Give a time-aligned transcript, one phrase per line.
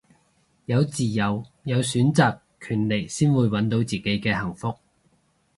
[0.65, 4.73] 有自由有選擇權利先會搵到自己嘅幸福